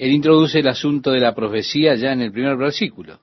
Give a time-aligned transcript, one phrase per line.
[0.00, 3.20] él introduce el asunto de la profecía ya en el primer versículo.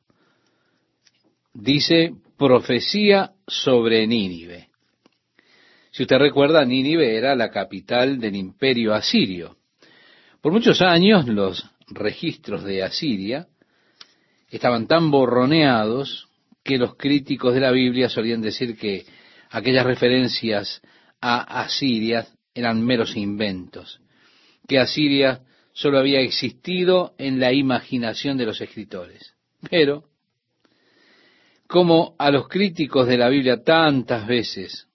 [1.51, 4.69] Dice profecía sobre Nínive.
[5.89, 9.57] Si usted recuerda, Nínive era la capital del imperio asirio.
[10.39, 13.47] Por muchos años los registros de Asiria
[14.47, 16.27] estaban tan borroneados
[16.63, 19.03] que los críticos de la Biblia solían decir que
[19.49, 20.79] aquellas referencias
[21.21, 23.99] a Asiria eran meros inventos,
[24.67, 25.41] que Asiria
[25.77, 29.35] solo había existido en la imaginación de los escritores.
[29.69, 30.05] Pero,
[31.67, 34.87] como a los críticos de la Biblia tantas veces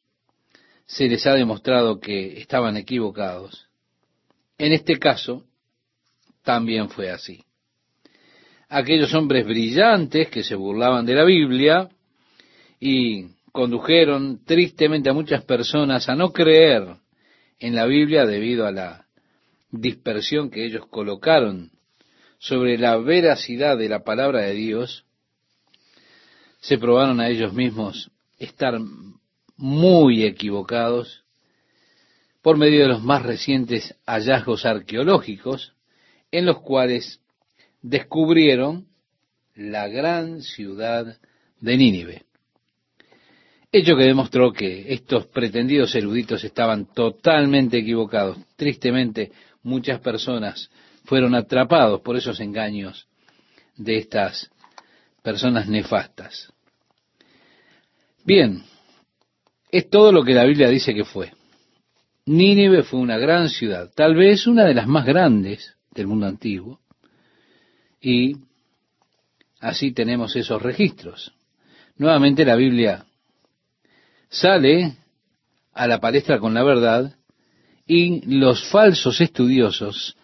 [0.84, 3.68] se les ha demostrado que estaban equivocados,
[4.58, 5.44] en este caso
[6.42, 7.44] también fue así.
[8.68, 11.90] Aquellos hombres brillantes que se burlaban de la Biblia
[12.80, 16.96] y condujeron tristemente a muchas personas a no creer
[17.60, 19.01] en la Biblia debido a la
[19.72, 21.72] dispersión que ellos colocaron
[22.38, 25.04] sobre la veracidad de la palabra de Dios,
[26.60, 28.78] se probaron a ellos mismos estar
[29.56, 31.24] muy equivocados
[32.42, 35.74] por medio de los más recientes hallazgos arqueológicos
[36.30, 37.20] en los cuales
[37.80, 38.86] descubrieron
[39.54, 41.18] la gran ciudad
[41.60, 42.24] de Nínive.
[43.70, 48.36] Hecho que demostró que estos pretendidos eruditos estaban totalmente equivocados.
[48.56, 49.32] Tristemente,
[49.62, 50.70] muchas personas
[51.04, 53.06] fueron atrapados por esos engaños
[53.76, 54.50] de estas
[55.22, 56.52] personas nefastas.
[58.24, 58.62] Bien,
[59.70, 61.32] es todo lo que la Biblia dice que fue.
[62.24, 66.80] Nínive fue una gran ciudad, tal vez una de las más grandes del mundo antiguo,
[68.00, 68.36] y
[69.60, 71.34] así tenemos esos registros.
[71.96, 73.06] Nuevamente la Biblia
[74.28, 74.96] sale
[75.72, 77.16] a la palestra con la verdad
[77.86, 80.16] y los falsos estudiosos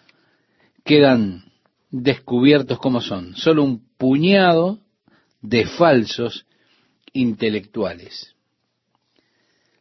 [0.84, 1.44] quedan
[1.90, 4.78] descubiertos como son, solo un puñado
[5.42, 6.46] de falsos
[7.12, 8.34] intelectuales.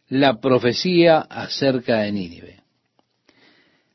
[0.10, 2.58] La profecía acerca de Nínive.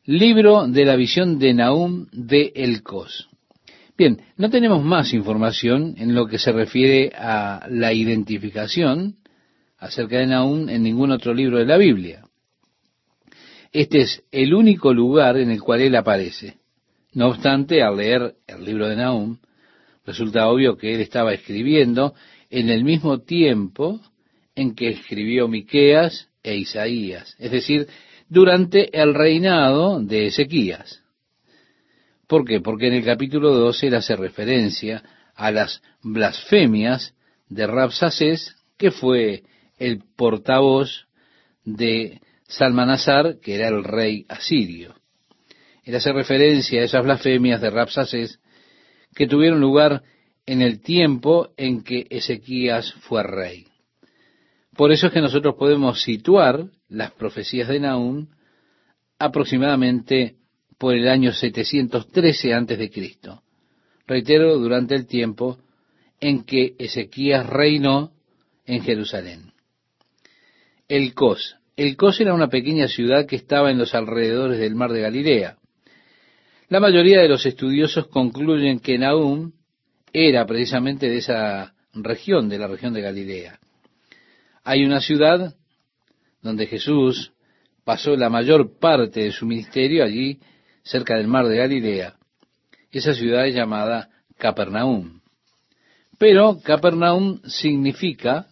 [0.04, 3.28] Libro de la visión de Nahum de Elcos.
[3.96, 9.16] Bien, no tenemos más información en lo que se refiere a la identificación
[9.78, 12.24] acerca de Nahum en ningún otro libro de la Biblia.
[13.72, 16.58] Este es el único lugar en el cual él aparece.
[17.14, 19.38] No obstante, al leer el libro de Nahum,
[20.04, 22.14] resulta obvio que él estaba escribiendo
[22.50, 24.00] en el mismo tiempo
[24.54, 27.88] en que escribió Miqueas e Isaías, es decir,
[28.28, 31.02] durante el reinado de Ezequías.
[32.26, 32.60] ¿Por qué?
[32.60, 35.02] Porque en el capítulo 12 él hace referencia
[35.34, 37.14] a las blasfemias
[37.48, 39.44] de Rabsacés, que fue
[39.78, 41.06] el portavoz
[41.64, 42.20] de
[42.52, 44.94] Salmanasar, que era el rey asirio.
[45.84, 48.40] Él hace referencia a esas blasfemias de Rapsaces
[49.14, 50.02] que tuvieron lugar
[50.46, 53.66] en el tiempo en que Ezequías fue rey.
[54.76, 58.28] Por eso es que nosotros podemos situar las profecías de Nahum
[59.18, 60.36] aproximadamente
[60.78, 63.42] por el año 713 antes de Cristo.
[64.06, 65.58] Reitero, durante el tiempo
[66.20, 68.12] en que Ezequías reinó
[68.66, 69.52] en Jerusalén.
[70.88, 74.92] El Cos, el Cos era una pequeña ciudad que estaba en los alrededores del mar
[74.92, 75.56] de Galilea.
[76.68, 79.52] La mayoría de los estudiosos concluyen que Nahum
[80.12, 83.58] era precisamente de esa región, de la región de Galilea.
[84.64, 85.54] Hay una ciudad
[86.40, 87.32] donde Jesús
[87.84, 90.40] pasó la mayor parte de su ministerio allí,
[90.82, 92.16] cerca del mar de Galilea.
[92.90, 95.20] Esa ciudad es llamada Capernaum.
[96.18, 98.46] Pero Capernaum significa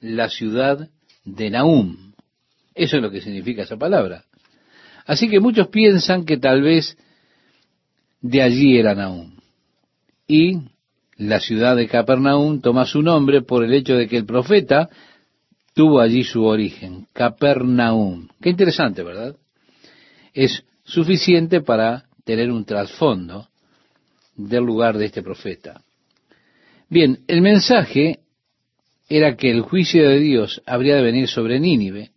[0.00, 0.88] la ciudad
[1.24, 2.12] de Nahum.
[2.74, 4.24] Eso es lo que significa esa palabra.
[5.06, 6.96] Así que muchos piensan que tal vez
[8.20, 9.36] de allí era Nahum.
[10.26, 10.58] Y
[11.16, 14.88] la ciudad de Capernaum toma su nombre por el hecho de que el profeta
[15.74, 18.28] tuvo allí su origen, Capernaum.
[18.40, 19.36] Qué interesante, ¿verdad?
[20.32, 23.48] Es suficiente para tener un trasfondo
[24.36, 25.82] del lugar de este profeta.
[26.88, 28.20] Bien, el mensaje
[29.10, 32.12] era que el juicio de Dios habría de venir sobre Nínive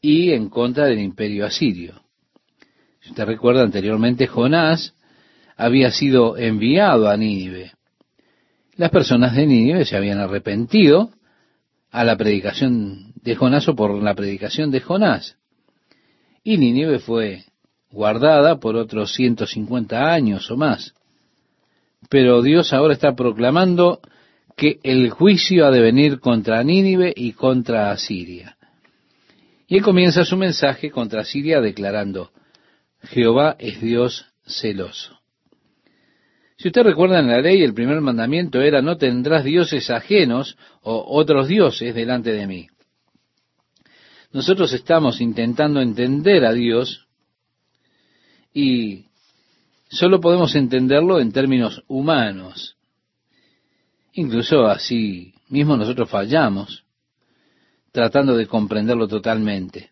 [0.00, 2.02] y en contra del imperio asirio.
[3.00, 4.94] Si usted recuerda anteriormente, Jonás
[5.56, 7.70] había sido enviado a Nínive.
[8.74, 11.10] Las personas de Nínive se habían arrepentido
[11.92, 15.36] a la predicación de Jonás o por la predicación de Jonás.
[16.42, 17.44] Y Nínive fue
[17.92, 20.94] guardada por otros 150 años o más.
[22.10, 24.00] Pero Dios ahora está proclamando
[24.56, 28.56] que el juicio ha de venir contra Nínive y contra Asiria.
[29.68, 32.30] Y él comienza su mensaje contra Asiria declarando,
[33.02, 35.20] Jehová es Dios celoso.
[36.56, 41.04] Si usted recuerda en la ley, el primer mandamiento era no tendrás dioses ajenos o
[41.18, 42.68] otros dioses delante de mí.
[44.32, 47.06] Nosotros estamos intentando entender a Dios
[48.54, 49.04] y
[49.88, 52.75] solo podemos entenderlo en términos humanos.
[54.16, 56.84] Incluso así mismo nosotros fallamos
[57.92, 59.90] tratando de comprenderlo totalmente.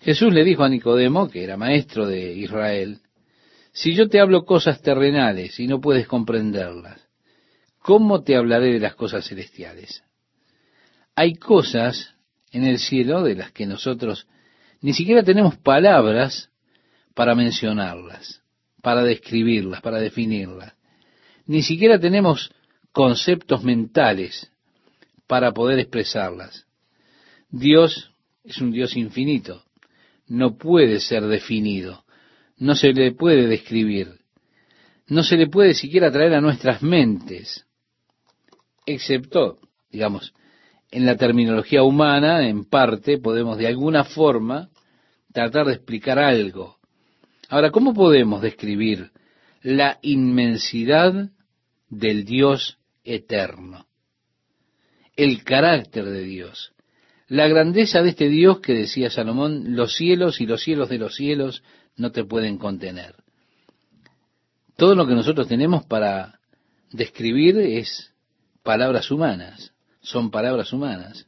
[0.00, 3.00] Jesús le dijo a Nicodemo, que era maestro de Israel,
[3.72, 7.08] si yo te hablo cosas terrenales y no puedes comprenderlas,
[7.80, 10.04] ¿cómo te hablaré de las cosas celestiales?
[11.16, 12.14] Hay cosas
[12.52, 14.28] en el cielo de las que nosotros
[14.80, 16.50] ni siquiera tenemos palabras
[17.14, 18.42] para mencionarlas,
[18.80, 20.72] para describirlas, para definirlas.
[21.46, 22.52] Ni siquiera tenemos
[22.96, 24.50] conceptos mentales
[25.28, 26.66] para poder expresarlas.
[27.50, 28.10] Dios
[28.42, 29.62] es un Dios infinito,
[30.26, 32.06] no puede ser definido
[32.58, 34.08] no se le puede describir,
[35.08, 37.66] no se le puede siquiera traer a nuestras mentes,
[38.86, 39.58] excepto,
[39.90, 40.32] digamos,
[40.90, 44.70] en la terminología humana, en parte, podemos de alguna forma
[45.32, 46.76] tratar de explicar algo.
[47.48, 49.10] Ahora, ¿cómo podemos describir
[49.62, 51.30] la inmensidad
[51.88, 53.86] del Dios eterno?
[55.16, 56.72] El carácter de Dios.
[57.28, 61.16] La grandeza de este Dios que decía Salomón, los cielos y los cielos de los
[61.16, 61.62] cielos
[61.96, 63.16] no te pueden contener.
[64.76, 66.38] Todo lo que nosotros tenemos para
[66.92, 68.12] describir es
[68.62, 71.26] palabras humanas, son palabras humanas,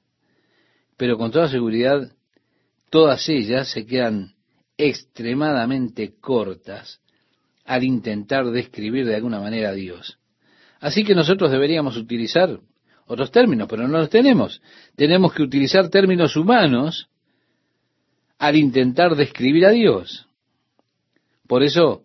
[0.97, 2.13] pero con toda seguridad
[2.91, 4.35] todas ellas se quedan
[4.77, 7.01] extremadamente cortas
[7.65, 10.19] al intentar describir de alguna manera a Dios.
[10.81, 12.61] Así que nosotros deberíamos utilizar
[13.07, 14.61] otros términos, pero no los tenemos.
[14.95, 17.09] Tenemos que utilizar términos humanos
[18.39, 20.27] al intentar describir a Dios.
[21.47, 22.03] Por eso,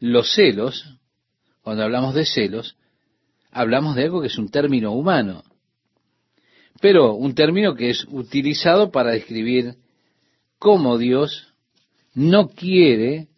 [0.00, 0.98] los celos,
[1.62, 2.76] cuando hablamos de celos,
[3.50, 5.44] hablamos de algo que es un término humano,
[6.80, 9.76] pero un término que es utilizado para describir
[10.58, 11.48] cómo Dios
[12.14, 13.28] no quiere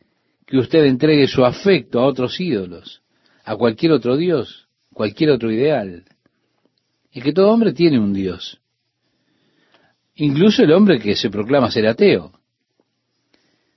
[0.46, 3.02] que usted entregue su afecto a otros ídolos,
[3.44, 4.61] a cualquier otro Dios,
[4.92, 6.04] cualquier otro ideal.
[7.12, 8.58] Y que todo hombre tiene un Dios.
[10.14, 12.32] Incluso el hombre que se proclama ser ateo.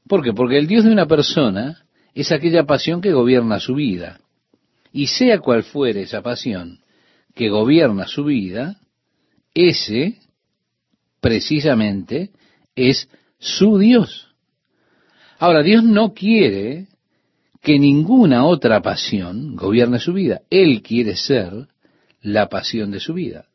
[0.08, 0.34] ¿Por qué?
[0.34, 4.20] Porque el Dios de una persona es aquella pasión que gobierna su vida.
[4.92, 6.80] Y sea cual fuere esa pasión
[7.34, 8.80] que gobierna su vida,
[9.54, 10.20] ese
[11.20, 12.32] precisamente
[12.76, 13.10] es
[13.40, 14.28] su Dios.
[15.38, 16.88] Ahora, Dios no quiere
[17.66, 20.42] que ninguna otra pasión gobierne su vida.
[20.52, 21.52] Él quiere ser
[22.22, 23.48] la pasión de su vida.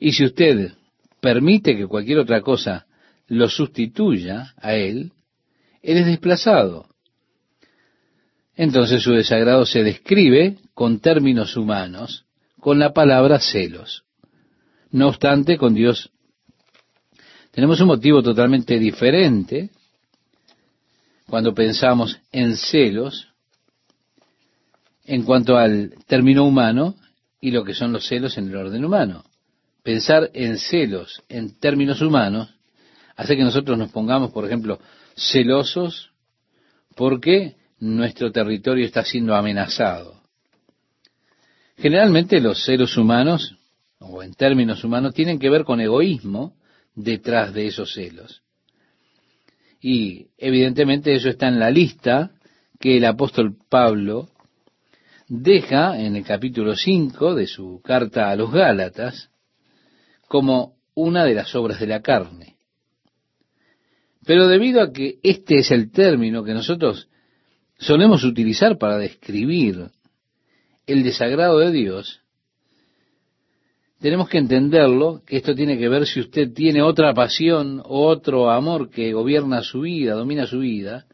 [0.00, 0.72] Y si usted
[1.20, 2.86] permite que cualquier otra cosa
[3.28, 5.12] lo sustituya a él,
[5.80, 6.88] él es desplazado.
[8.56, 12.24] Entonces su desagrado se describe con términos humanos,
[12.58, 14.02] con la palabra celos.
[14.90, 16.10] No obstante, con Dios
[17.52, 19.70] tenemos un motivo totalmente diferente
[21.32, 23.28] cuando pensamos en celos
[25.06, 26.94] en cuanto al término humano
[27.40, 29.24] y lo que son los celos en el orden humano.
[29.82, 32.54] Pensar en celos en términos humanos
[33.16, 34.78] hace que nosotros nos pongamos, por ejemplo,
[35.16, 36.10] celosos
[36.96, 40.20] porque nuestro territorio está siendo amenazado.
[41.78, 43.56] Generalmente los seres humanos,
[44.00, 46.56] o en términos humanos, tienen que ver con egoísmo
[46.94, 48.42] detrás de esos celos.
[49.82, 52.30] Y evidentemente eso está en la lista
[52.78, 54.28] que el apóstol Pablo
[55.28, 59.30] deja en el capítulo 5 de su carta a los Gálatas
[60.28, 62.56] como una de las obras de la carne.
[64.24, 67.08] Pero debido a que este es el término que nosotros
[67.76, 69.90] solemos utilizar para describir
[70.86, 72.21] el desagrado de Dios,
[74.02, 78.50] tenemos que entenderlo, que esto tiene que ver si usted tiene otra pasión o otro
[78.50, 81.06] amor que gobierna su vida, domina su vida,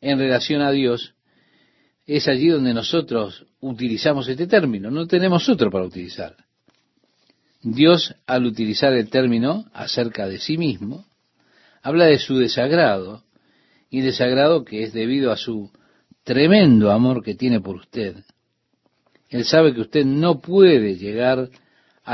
[0.00, 1.14] en relación a Dios,
[2.04, 6.34] es allí donde nosotros utilizamos este término, no tenemos otro para utilizar.
[7.62, 11.06] Dios, al utilizar el término acerca de sí mismo,
[11.80, 13.22] habla de su desagrado,
[13.88, 15.70] y desagrado que es debido a su
[16.24, 18.16] tremendo amor que tiene por usted.
[19.28, 21.48] Él sabe que usted no puede llegar a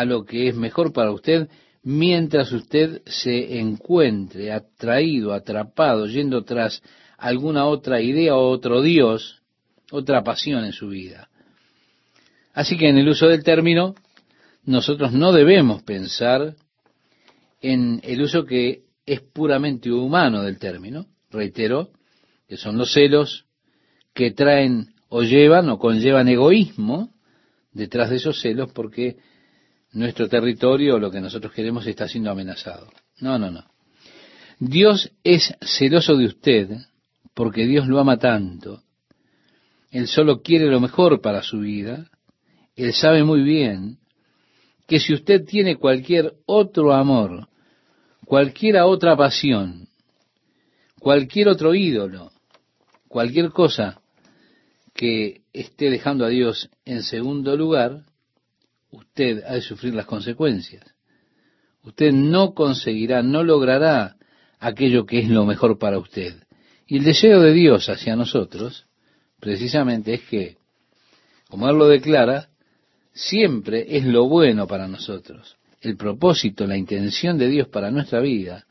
[0.04, 1.48] lo que es mejor para usted
[1.84, 6.82] mientras usted se encuentre atraído, atrapado, yendo tras
[7.18, 9.42] alguna otra idea o otro Dios,
[9.92, 11.28] otra pasión en su vida.
[12.54, 13.94] Así que en el uso del término,
[14.64, 16.54] nosotros no debemos pensar
[17.60, 21.90] en el uso que es puramente humano del término, reitero,
[22.48, 23.46] que son los celos
[24.14, 27.10] que traen o llevan o conllevan egoísmo
[27.72, 29.16] detrás de esos celos porque
[29.94, 32.90] nuestro territorio o lo que nosotros queremos está siendo amenazado.
[33.20, 33.64] No, no, no.
[34.58, 36.70] Dios es celoso de usted
[37.34, 38.82] porque Dios lo ama tanto.
[39.90, 42.10] Él solo quiere lo mejor para su vida.
[42.76, 43.98] Él sabe muy bien
[44.86, 47.48] que si usted tiene cualquier otro amor,
[48.24, 49.88] cualquier otra pasión,
[50.98, 52.32] cualquier otro ídolo,
[53.08, 54.00] cualquier cosa
[54.92, 58.02] que esté dejando a Dios en segundo lugar,
[58.96, 60.84] usted ha de sufrir las consecuencias.
[61.82, 64.16] Usted no conseguirá, no logrará
[64.58, 66.34] aquello que es lo mejor para usted.
[66.86, 68.86] Y el deseo de Dios hacia nosotros,
[69.40, 70.56] precisamente, es que,
[71.48, 72.48] como Él lo declara,
[73.12, 75.56] siempre es lo bueno para nosotros.
[75.80, 78.64] El propósito, la intención de Dios para nuestra vida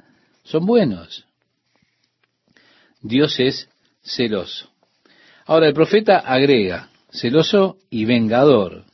[0.44, 1.26] son buenos.
[3.02, 3.70] Dios es
[4.02, 4.70] celoso.
[5.46, 8.86] Ahora el profeta agrega, celoso y vengador.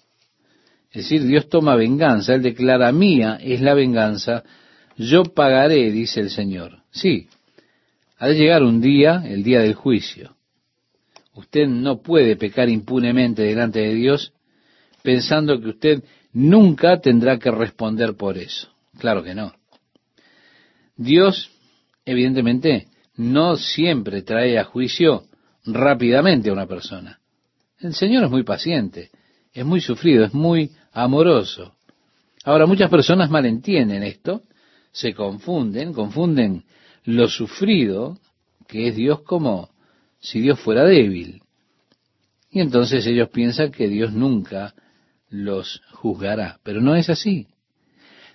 [0.92, 4.44] Es decir, Dios toma venganza, Él declara, mía es la venganza,
[4.98, 6.84] yo pagaré, dice el Señor.
[6.92, 7.28] Sí,
[8.18, 10.36] ha de llegar un día, el día del juicio.
[11.36, 14.34] Usted no puede pecar impunemente delante de Dios
[15.04, 16.04] pensando que usted
[16.34, 18.70] nunca tendrá que responder por eso.
[18.98, 19.54] Claro que no.
[20.98, 21.50] Dios,
[22.04, 25.24] evidentemente, no siempre trae a juicio
[25.66, 27.20] rápidamente a una persona.
[27.80, 29.12] El Señor es muy paciente,
[29.54, 31.76] es muy sufrido, es muy amoroso.
[32.44, 34.44] Ahora, muchas personas malentienden esto,
[34.92, 36.64] se confunden, confunden
[37.06, 38.18] lo sufrido
[38.68, 39.70] que es Dios como
[40.20, 41.42] si Dios fuera débil.
[42.52, 44.74] Y entonces ellos piensan que Dios nunca
[45.30, 47.48] los juzgará, pero no es así.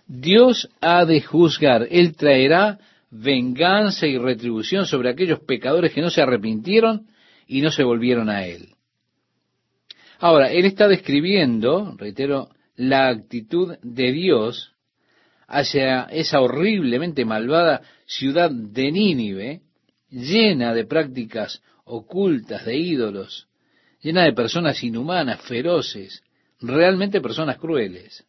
[0.06, 2.78] Dios ha de juzgar, Él traerá
[3.10, 7.06] venganza y retribución sobre aquellos pecadores que no se arrepintieron
[7.46, 8.74] y no se volvieron a Él.
[10.18, 14.72] Ahora, Él está describiendo, reitero, la actitud de Dios
[15.46, 19.60] hacia esa horriblemente malvada ciudad de Nínive,
[20.10, 23.48] llena de prácticas ocultas, de ídolos,
[24.00, 26.22] llena de personas inhumanas, feroces,
[26.60, 28.24] realmente personas crueles.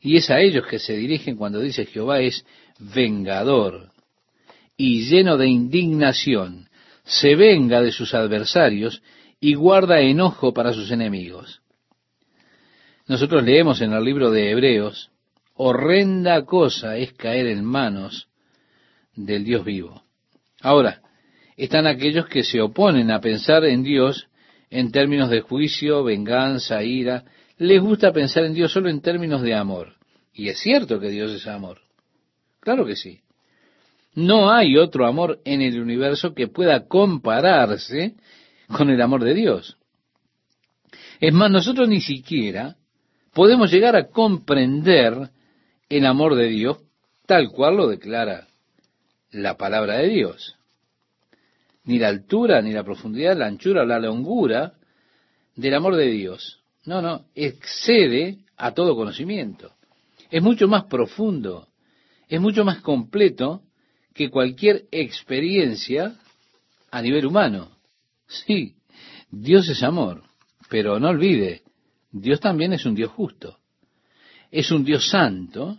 [0.00, 2.44] Y es a ellos que se dirigen cuando dice Jehová es
[2.78, 3.90] vengador
[4.76, 6.68] y lleno de indignación,
[7.04, 9.02] se venga de sus adversarios
[9.40, 11.60] y guarda enojo para sus enemigos.
[13.06, 15.10] Nosotros leemos en el libro de Hebreos,
[15.54, 18.28] horrenda cosa es caer en manos
[19.14, 20.02] del Dios vivo.
[20.60, 21.02] Ahora,
[21.56, 24.28] están aquellos que se oponen a pensar en Dios
[24.70, 27.24] en términos de juicio, venganza, ira.
[27.58, 29.94] Les gusta pensar en Dios solo en términos de amor.
[30.34, 31.78] Y es cierto que Dios es amor.
[32.60, 33.20] Claro que sí.
[34.14, 38.14] No hay otro amor en el universo que pueda compararse
[38.68, 39.76] con el amor de Dios.
[41.20, 42.76] Es más, nosotros ni siquiera
[43.32, 45.30] podemos llegar a comprender
[45.88, 46.78] el amor de Dios
[47.26, 48.46] tal cual lo declara
[49.30, 50.56] la palabra de Dios.
[51.84, 54.74] Ni la altura, ni la profundidad, la anchura, la longura
[55.54, 56.60] del amor de Dios.
[56.84, 59.72] No, no, excede a todo conocimiento.
[60.30, 61.68] Es mucho más profundo,
[62.28, 63.62] es mucho más completo
[64.14, 66.16] que cualquier experiencia
[66.90, 67.75] a nivel humano.
[68.26, 68.74] Sí,
[69.30, 70.22] Dios es amor,
[70.68, 71.62] pero no olvide,
[72.10, 73.58] Dios también es un Dios justo.
[74.50, 75.78] Es un Dios santo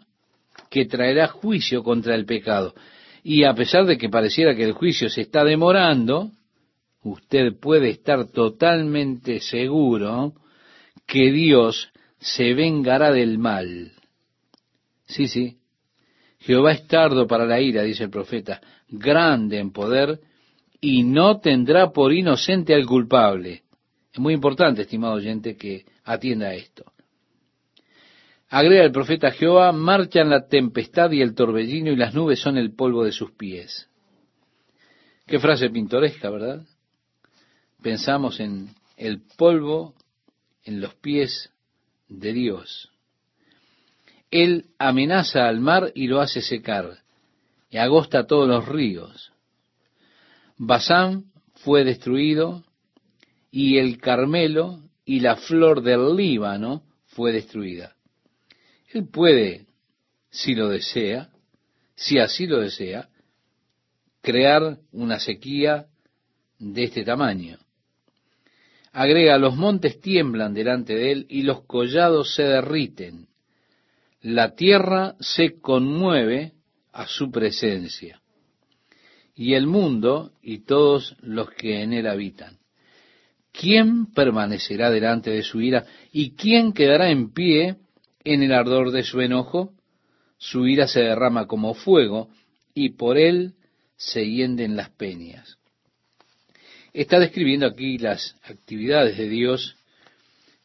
[0.69, 2.75] que traerá juicio contra el pecado.
[3.23, 6.31] Y a pesar de que pareciera que el juicio se está demorando,
[7.03, 10.33] usted puede estar totalmente seguro
[11.05, 11.89] que Dios
[12.19, 13.93] se vengará del mal.
[15.05, 15.57] Sí, sí.
[16.39, 20.19] Jehová es tardo para la ira, dice el profeta, grande en poder,
[20.79, 23.63] y no tendrá por inocente al culpable.
[24.13, 26.85] Es muy importante, estimado oyente, que atienda a esto.
[28.49, 32.73] Agrega el profeta Jehová, marchan la tempestad y el torbellino y las nubes son el
[32.73, 33.89] polvo de sus pies.
[35.25, 36.65] Qué frase pintoresca, ¿verdad?
[37.81, 39.93] Pensamos en el polvo
[40.63, 41.51] en los pies
[42.07, 42.89] de Dios.
[44.31, 46.99] Él amenaza al mar y lo hace secar,
[47.69, 49.31] y agosta todos los ríos.
[50.57, 52.63] Basán fue destruido,
[53.51, 57.95] y el Carmelo y la flor del Líbano fue destruida.
[58.91, 59.67] Él puede,
[60.31, 61.29] si lo desea,
[61.95, 63.09] si así lo desea,
[64.21, 65.87] crear una sequía
[66.57, 67.59] de este tamaño.
[68.91, 73.27] Agrega, los montes tiemblan delante de él y los collados se derriten.
[74.21, 76.53] La tierra se conmueve
[76.91, 78.21] a su presencia
[79.37, 82.57] y el mundo y todos los que en él habitan.
[83.57, 85.85] ¿quién permanecerá delante de su ira?
[86.11, 87.77] ¿Y quién quedará en pie
[88.23, 89.73] en el ardor de su enojo?
[90.37, 92.29] Su ira se derrama como fuego
[92.73, 93.55] y por él
[93.95, 95.57] se hienden las peñas.
[96.93, 99.75] Está describiendo aquí las actividades de Dios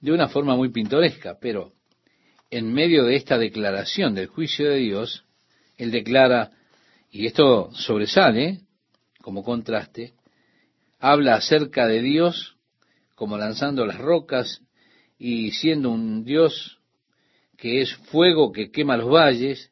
[0.00, 1.72] de una forma muy pintoresca, pero
[2.50, 5.24] en medio de esta declaración del juicio de Dios,
[5.78, 6.50] Él declara,
[7.12, 8.62] y esto sobresale
[9.20, 10.14] como contraste,
[10.98, 12.56] habla acerca de Dios
[13.14, 14.62] como lanzando las rocas
[15.18, 16.80] y siendo un Dios
[17.58, 19.70] que es fuego que quema los valles,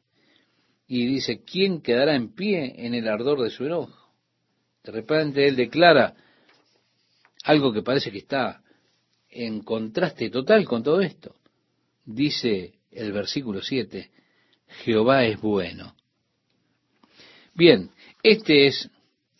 [0.87, 4.13] y dice, ¿quién quedará en pie en el ardor de su enojo?
[4.83, 6.15] De repente él declara
[7.43, 8.61] algo que parece que está
[9.29, 11.35] en contraste total con todo esto.
[12.05, 14.11] Dice el versículo 7,
[14.83, 15.95] Jehová es bueno.
[17.61, 17.91] Bien,
[18.23, 18.89] este es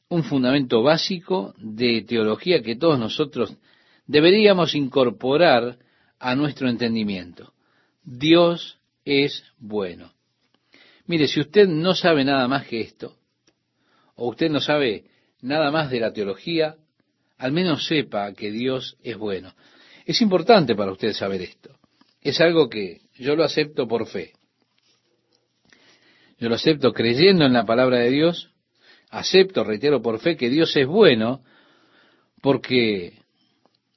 [0.08, 3.58] un fundamento básico de teología que todos nosotros
[4.06, 5.80] deberíamos incorporar
[6.20, 7.52] a nuestro entendimiento.
[8.04, 10.14] Dios es bueno.
[11.08, 13.16] Mire, si usted no sabe nada más que esto,
[14.14, 15.06] o usted no sabe
[15.42, 16.76] nada más de la teología,
[17.40, 19.56] al menos sepa que Dios es bueno.
[20.06, 21.76] Es importante para usted saber esto.
[22.22, 24.34] Es algo que yo lo acepto por fe.
[26.42, 28.50] Yo lo acepto creyendo en la palabra de Dios.
[29.12, 31.44] Acepto, reitero, por fe que Dios es bueno,
[32.42, 33.20] porque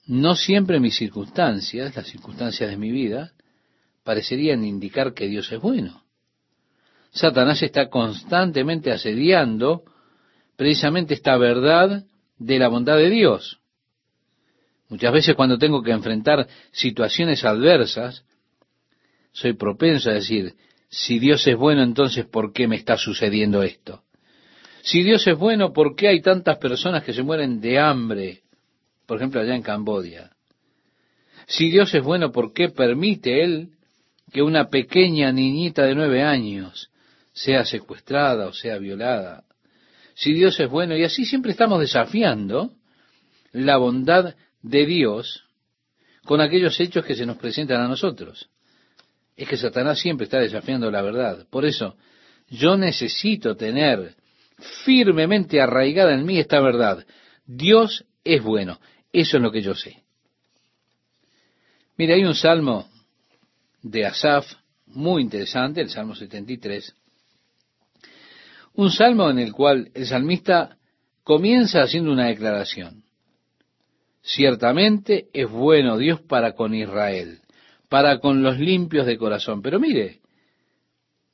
[0.06, 3.32] no siempre mis circunstancias, las circunstancias de mi vida,
[4.02, 6.04] parecerían indicar que Dios es bueno.
[7.12, 9.84] Satanás está constantemente asediando
[10.54, 12.04] precisamente esta verdad
[12.36, 13.58] de la bondad de Dios.
[14.90, 18.22] Muchas veces cuando tengo que enfrentar situaciones adversas,
[19.32, 20.54] soy propenso a decir,
[20.94, 24.04] si Dios es bueno, entonces ¿por qué me está sucediendo esto?
[24.82, 28.42] Si Dios es bueno, ¿por qué hay tantas personas que se mueren de hambre?
[29.06, 30.30] Por ejemplo, allá en Cambodia.
[31.46, 33.70] Si Dios es bueno, ¿por qué permite Él
[34.32, 36.90] que una pequeña niñita de nueve años
[37.32, 39.44] sea secuestrada o sea violada.
[40.14, 42.70] Si Dios es bueno, y así siempre estamos desafiando
[43.52, 45.44] la bondad de Dios
[46.24, 48.48] con aquellos hechos que se nos presentan a nosotros.
[49.36, 51.46] Es que Satanás siempre está desafiando la verdad.
[51.50, 51.96] Por eso,
[52.48, 54.14] yo necesito tener
[54.84, 57.04] firmemente arraigada en mí esta verdad.
[57.46, 58.80] Dios es bueno.
[59.12, 60.02] Eso es lo que yo sé.
[61.96, 62.88] Mire, hay un salmo
[63.82, 64.46] de Asaf
[64.86, 66.94] muy interesante, el Salmo 73,
[68.74, 70.76] un salmo en el cual el salmista
[71.22, 73.04] comienza haciendo una declaración.
[74.22, 77.40] Ciertamente es bueno Dios para con Israel,
[77.94, 79.62] para con los limpios de corazón.
[79.62, 80.18] Pero mire,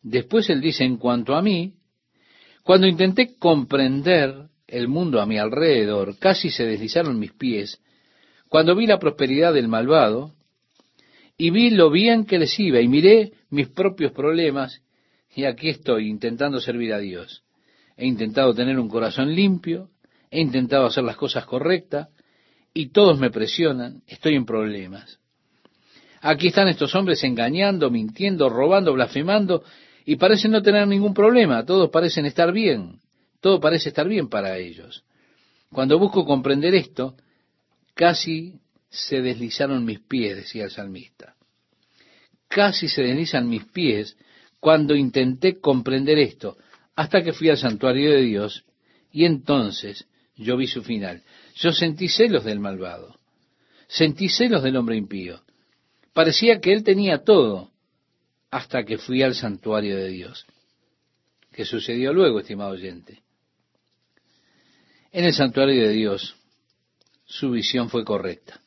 [0.02, 1.72] después él dice, en cuanto a mí,
[2.62, 7.80] cuando intenté comprender el mundo a mi alrededor, casi se deslizaron mis pies,
[8.50, 10.34] cuando vi la prosperidad del malvado,
[11.38, 14.82] y vi lo bien que les iba, y miré mis propios problemas,
[15.34, 17.42] y aquí estoy intentando servir a Dios.
[17.96, 19.88] He intentado tener un corazón limpio,
[20.30, 22.08] he intentado hacer las cosas correctas
[22.74, 25.19] y todos me presionan, estoy en problemas.
[26.20, 29.64] Aquí están estos hombres engañando, mintiendo, robando, blasfemando
[30.04, 33.00] y parecen no tener ningún problema, todos parecen estar bien,
[33.40, 35.04] todo parece estar bien para ellos.
[35.72, 37.14] Cuando busco comprender esto,
[37.94, 41.36] casi se deslizaron mis pies, decía el salmista.
[42.48, 44.16] Casi se deslizan mis pies
[44.58, 46.58] cuando intenté comprender esto,
[46.96, 48.64] hasta que fui al santuario de Dios
[49.10, 50.06] y entonces
[50.36, 51.22] yo vi su final.
[51.54, 53.18] Yo sentí celos del malvado,
[53.88, 55.40] sentí celos del hombre impío.
[56.12, 57.70] Parecía que él tenía todo
[58.50, 60.46] hasta que fui al santuario de Dios.
[61.52, 63.22] ¿Qué sucedió luego, estimado oyente?
[65.12, 66.36] En el santuario de Dios
[67.24, 68.60] su visión fue correcta.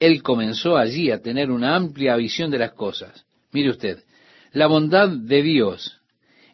[0.00, 3.26] Él comenzó allí a tener una amplia visión de las cosas.
[3.52, 4.04] Mire usted,
[4.52, 6.00] la bondad de Dios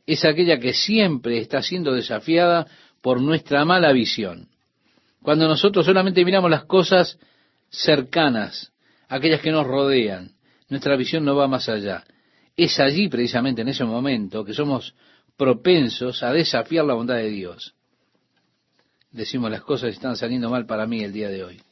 [0.06, 2.66] es aquella que siempre está siendo desafiada
[3.00, 4.48] por nuestra mala visión.
[5.22, 7.18] Cuando nosotros solamente miramos las cosas
[7.70, 8.72] cercanas,
[9.14, 10.32] aquellas que nos rodean,
[10.68, 12.02] nuestra visión no va más allá.
[12.56, 14.92] Es allí precisamente en ese momento que somos
[15.36, 17.74] propensos a desafiar la bondad de Dios.
[19.12, 21.62] Decimos las cosas están saliendo mal para mí el día de hoy.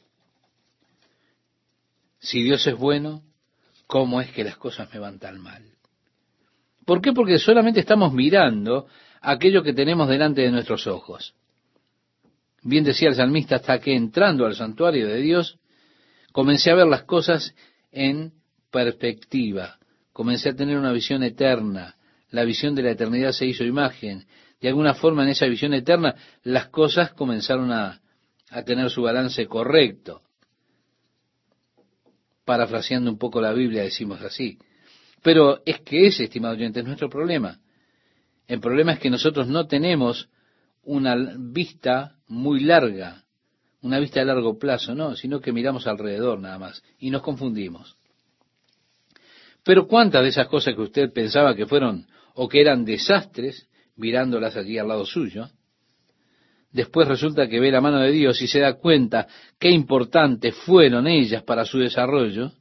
[2.19, 3.23] Si Dios es bueno,
[3.87, 5.63] ¿cómo es que las cosas me van tan mal?
[6.85, 7.11] ¿Por qué?
[7.11, 8.87] Porque solamente estamos mirando
[9.19, 11.35] aquello que tenemos delante de nuestros ojos.
[12.61, 15.59] Bien decía el salmista, hasta que entrando al santuario de Dios,
[16.33, 17.55] comencé a ver las cosas
[17.91, 18.33] en
[18.69, 19.77] perspectiva,
[20.11, 21.95] comencé a tener una visión eterna,
[22.31, 24.25] la visión de la eternidad se hizo imagen,
[24.59, 28.01] de alguna forma en esa visión eterna las cosas comenzaron a,
[28.65, 30.21] tener su balance correcto.
[32.45, 34.59] parafraseando un poco la Biblia, decimos así.
[35.23, 37.59] Pero es que ese, estimado oyente, es nuestro problema.
[38.47, 40.29] El problema es que nosotros no tenemos
[40.83, 43.23] una vista muy larga,
[43.83, 47.97] una vista a largo plazo, no, sino que miramos alrededor nada más y nos confundimos.
[49.63, 53.67] Pero cuántas de esas cosas que usted pensaba que fueron o que eran desastres,
[53.97, 55.49] mirándolas allí al lado suyo,
[56.71, 59.27] después resulta que ve la mano de Dios y se da cuenta
[59.59, 62.53] qué importantes fueron ellas para su desarrollo,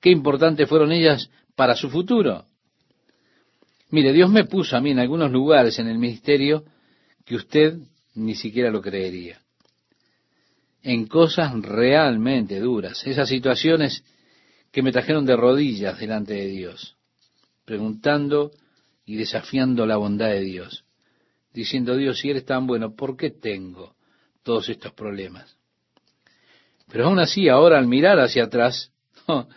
[0.00, 2.44] qué importantes fueron ellas para su futuro.
[3.90, 6.64] Mire, Dios me puso a mí en algunos lugares en el ministerio
[7.24, 7.78] que usted
[8.14, 9.40] ni siquiera lo creería.
[10.82, 14.04] En cosas realmente duras, esas situaciones
[14.70, 16.96] que me trajeron de rodillas delante de Dios,
[17.64, 18.52] preguntando
[19.04, 20.84] y desafiando la bondad de Dios,
[21.52, 23.96] diciendo, Dios, si eres tan bueno, ¿por qué tengo
[24.42, 25.56] todos estos problemas?
[26.90, 28.92] Pero aún así, ahora al mirar hacia atrás,
[29.26, 29.48] oh,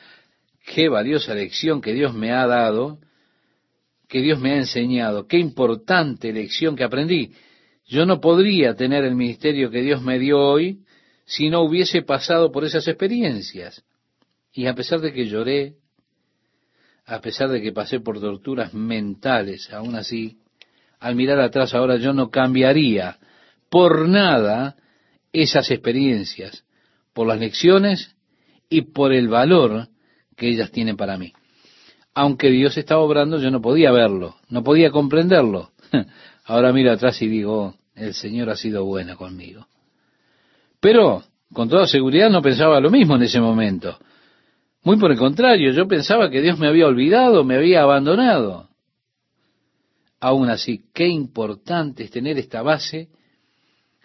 [0.73, 2.99] qué valiosa lección que Dios me ha dado,
[4.07, 7.33] que Dios me ha enseñado, qué importante lección que aprendí.
[7.85, 10.83] Yo no podría tener el ministerio que Dios me dio hoy
[11.31, 13.85] si no hubiese pasado por esas experiencias.
[14.51, 15.75] Y a pesar de que lloré,
[17.05, 20.39] a pesar de que pasé por torturas mentales, aún así,
[20.99, 23.17] al mirar atrás ahora yo no cambiaría
[23.69, 24.75] por nada
[25.31, 26.65] esas experiencias,
[27.13, 28.13] por las lecciones
[28.67, 29.87] y por el valor
[30.35, 31.31] que ellas tienen para mí.
[32.13, 35.71] Aunque Dios estaba obrando, yo no podía verlo, no podía comprenderlo.
[36.43, 39.65] Ahora miro atrás y digo, el Señor ha sido bueno conmigo.
[40.81, 43.97] Pero, con toda seguridad, no pensaba lo mismo en ese momento.
[44.83, 48.67] Muy por el contrario, yo pensaba que Dios me había olvidado, me había abandonado.
[50.19, 53.09] Aún así, qué importante es tener esta base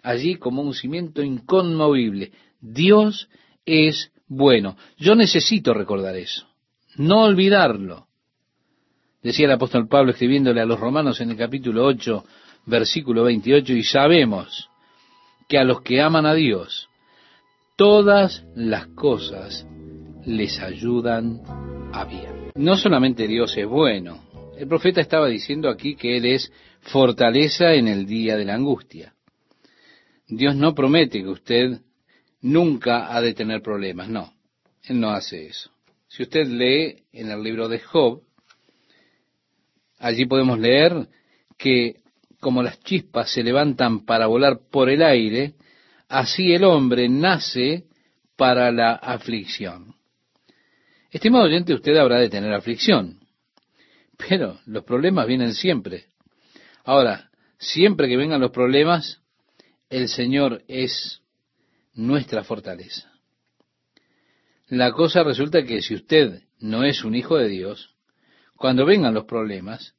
[0.03, 2.31] allí como un cimiento inconmovible.
[2.61, 3.27] Dios
[3.65, 4.77] es bueno.
[4.97, 6.47] Yo necesito recordar eso,
[6.95, 8.07] no olvidarlo.
[9.23, 12.23] Decía el apóstol Pablo escribiéndole a los romanos en el capítulo 8,
[12.67, 14.69] versículo 28, y sabemos
[15.47, 16.89] que a los que aman a Dios,
[17.75, 19.65] todas las cosas
[20.25, 21.41] les ayudan
[21.93, 22.51] a bien.
[22.55, 24.23] No solamente Dios es bueno,
[24.57, 29.13] el profeta estaba diciendo aquí que Él es fortaleza en el día de la angustia.
[30.27, 31.81] Dios no promete que usted
[32.41, 34.33] nunca ha de tener problemas, no,
[34.83, 35.71] Él no hace eso.
[36.07, 38.23] Si usted lee en el libro de Job,
[39.99, 41.07] allí podemos leer
[41.57, 42.01] que
[42.39, 45.55] como las chispas se levantan para volar por el aire,
[46.07, 47.85] así el hombre nace
[48.35, 49.95] para la aflicción.
[51.11, 53.19] Estimado oyente, usted habrá de tener aflicción,
[54.17, 56.05] pero los problemas vienen siempre.
[56.83, 59.21] Ahora, siempre que vengan los problemas,
[59.89, 61.21] el Señor es
[61.93, 63.11] nuestra fortaleza.
[64.67, 67.95] La cosa resulta que si usted no es un hijo de Dios,
[68.55, 69.95] cuando vengan los problemas,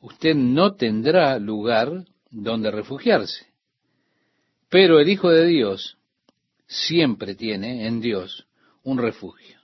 [0.00, 3.46] usted no tendrá lugar donde refugiarse.
[4.68, 5.96] Pero el Hijo de Dios
[6.66, 8.46] siempre tiene en Dios
[8.82, 9.58] un refugio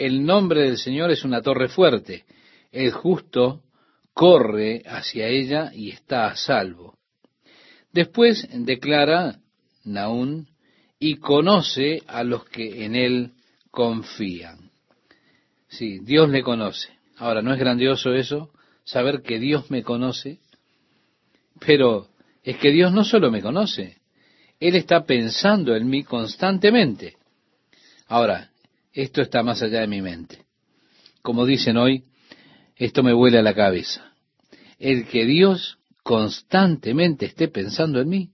[0.00, 2.24] el nombre del Señor es una torre fuerte.
[2.72, 3.62] El justo
[4.14, 6.96] corre hacia ella y está a salvo.
[7.92, 9.40] Después declara
[9.84, 10.48] Naún
[10.98, 13.32] y conoce a los que en él
[13.70, 14.70] confían.
[15.68, 16.88] Sí, Dios le conoce.
[17.18, 18.50] Ahora, ¿no es grandioso eso?
[18.90, 20.40] Saber que Dios me conoce.
[21.64, 22.08] Pero
[22.42, 23.98] es que Dios no solo me conoce,
[24.58, 27.16] Él está pensando en mí constantemente.
[28.08, 28.50] Ahora,
[28.92, 30.44] esto está más allá de mi mente.
[31.22, 32.02] Como dicen hoy,
[32.74, 34.12] esto me huele a la cabeza.
[34.80, 38.30] El que Dios constantemente esté pensando en mí.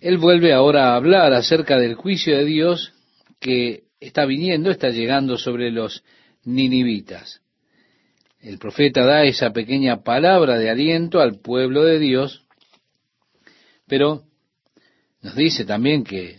[0.00, 2.92] Él vuelve ahora a hablar acerca del juicio de Dios
[3.40, 6.04] que está viniendo, está llegando sobre los
[6.44, 7.40] ninivitas.
[8.42, 12.42] El profeta da esa pequeña palabra de aliento al pueblo de Dios,
[13.86, 14.22] pero
[15.20, 16.38] nos dice también que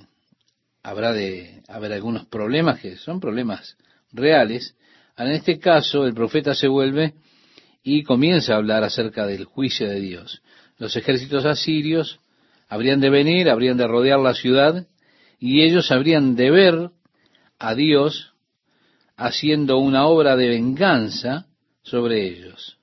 [0.82, 3.78] habrá de haber algunos problemas que son problemas
[4.12, 4.76] reales.
[5.16, 7.14] En este caso, el profeta se vuelve
[7.84, 10.42] y comienza a hablar acerca del juicio de Dios.
[10.80, 12.20] Los ejércitos asirios
[12.68, 14.88] habrían de venir, habrían de rodear la ciudad,
[15.38, 16.90] y ellos habrían de ver
[17.60, 18.34] a Dios
[19.18, 21.46] haciendo una obra de venganza
[21.84, 22.78] sobre ellos.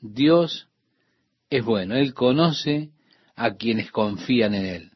[0.00, 0.68] Dios
[1.50, 2.90] es bueno, Él conoce
[3.36, 4.90] a quienes confían en Él.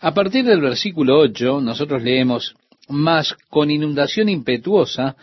[0.00, 2.54] A partir del versículo 8, nosotros leemos,
[2.88, 5.16] Mas con inundación impetuosa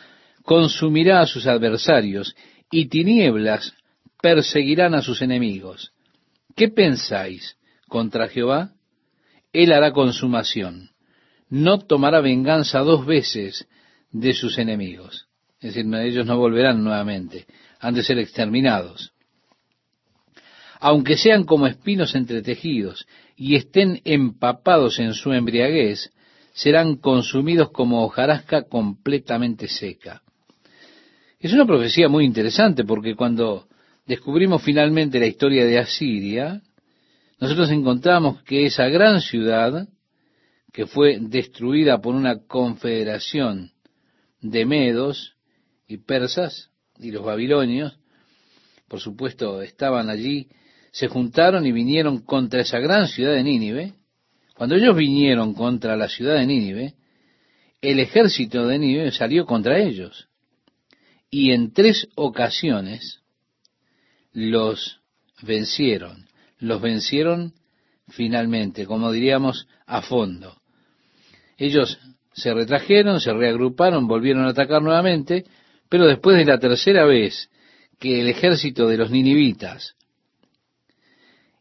[0.44, 2.36] consumirá a sus adversarios,
[2.72, 3.76] y tinieblas
[4.22, 5.92] perseguirán a sus enemigos.
[6.56, 8.72] ¿Qué pensáis contra Jehová?
[9.54, 10.90] Él hará consumación.
[11.50, 13.68] no tomará venganza dos veces
[14.12, 15.28] de sus enemigos.
[15.62, 17.46] Es decir, ellos no volverán nuevamente,
[17.80, 19.14] han de ser exterminados.
[20.80, 26.12] Aunque sean como espinos entretejidos y estén empapados en su embriaguez,
[26.54, 30.24] serán consumidos como hojarasca completamente seca.
[31.40, 33.68] Es una profecía muy interesante porque cuando
[34.08, 36.62] descubrimos finalmente la historia de Asiria,
[37.40, 39.88] nosotros encontramos que esa gran ciudad,
[40.74, 43.72] que fue destruida por una confederación
[44.42, 45.36] de medos
[45.92, 48.00] y persas, y los babilonios,
[48.88, 50.48] por supuesto, estaban allí,
[50.92, 53.94] se juntaron y vinieron contra esa gran ciudad de Nínive.
[54.56, 56.94] Cuando ellos vinieron contra la ciudad de Nínive,
[57.82, 60.30] el ejército de Nínive salió contra ellos.
[61.30, 63.20] Y en tres ocasiones
[64.32, 65.02] los
[65.42, 66.26] vencieron.
[66.58, 67.54] Los vencieron
[68.08, 70.56] finalmente, como diríamos, a fondo.
[71.58, 72.00] Ellos
[72.32, 75.46] se retrajeron, se reagruparon, volvieron a atacar nuevamente,
[75.92, 77.50] pero después de la tercera vez
[78.00, 79.98] que el ejército de los ninivitas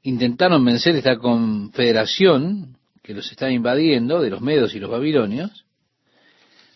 [0.05, 5.64] intentaron vencer esta confederación que los estaba invadiendo, de los medos y los babilonios,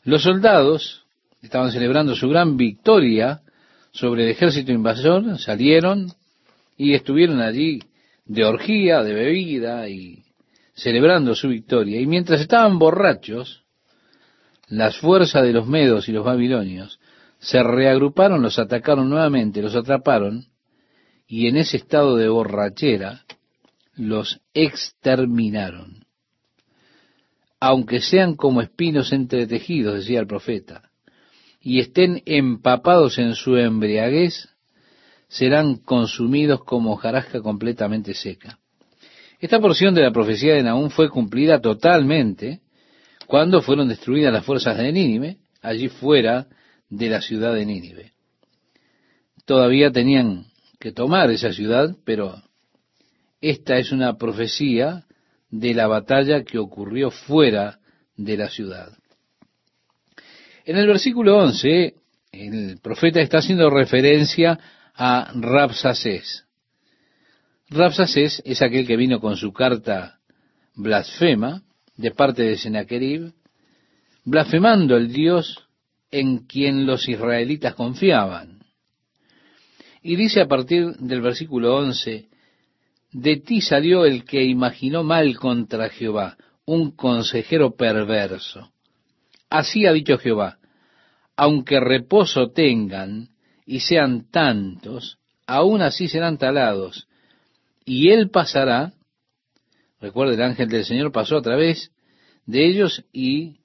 [0.03, 1.05] los soldados
[1.43, 3.43] estaban celebrando su gran victoria
[3.93, 6.09] sobre el ejército invasor, salieron
[6.77, 7.79] y estuvieron allí
[8.25, 10.25] de orgía, de bebida y
[10.75, 12.01] celebrando su victoria.
[12.01, 13.63] Y mientras estaban borrachos,
[14.67, 16.99] las fuerzas de los medos y los babilonios
[17.45, 20.47] se reagruparon, los atacaron nuevamente, los atraparon
[21.27, 23.27] y en ese estado de borrachera
[23.97, 26.07] los exterminaron.
[27.61, 30.91] Aunque sean como espinos entretejidos, decía el profeta,
[31.61, 34.49] y estén empapados en su embriaguez,
[35.29, 38.59] serán consumidos como hojarasca completamente seca.
[39.39, 42.61] Esta porción de la profecía de Nahum fue cumplida totalmente
[43.27, 46.47] cuando fueron destruidas las fuerzas de Nínive, allí fuera
[46.89, 48.13] de la ciudad de Nínive.
[49.45, 50.47] Todavía tenían
[50.79, 52.43] que tomar esa ciudad, pero
[53.41, 55.05] esta es una profecía
[55.51, 57.79] de la batalla que ocurrió fuera
[58.17, 58.93] de la ciudad.
[60.65, 61.95] En el versículo 11,
[62.33, 64.59] el profeta está haciendo referencia
[64.95, 66.45] a Rapsacés.
[67.69, 70.21] Rapsacés es aquel que vino con su carta
[70.75, 71.63] blasfema
[71.97, 73.33] de parte de Sennacherib,
[74.25, 75.64] blasfemando el Dios
[76.15, 78.61] en quien los israelitas confiaban.
[80.01, 82.29] Y dice a partir del versículo 11,
[83.11, 88.71] de ti salió el que imaginó mal contra Jehová, un consejero perverso.
[89.51, 90.59] Así ha dicho Jehová,
[91.35, 93.31] aunque reposo tengan
[93.67, 97.09] y sean tantos, aún así serán talados,
[97.85, 98.93] y él pasará,
[100.01, 101.91] recuerde el ángel del Señor pasó a través
[102.47, 103.64] de ellos y